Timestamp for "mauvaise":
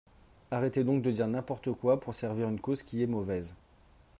3.05-3.55